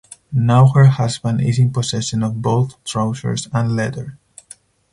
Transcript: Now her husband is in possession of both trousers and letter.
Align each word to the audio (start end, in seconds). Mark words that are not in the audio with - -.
Now 0.33 0.69
her 0.69 0.85
husband 0.85 1.41
is 1.41 1.59
in 1.59 1.71
possession 1.71 2.23
of 2.23 2.41
both 2.41 2.83
trousers 2.85 3.47
and 3.53 3.75
letter. 3.75 4.17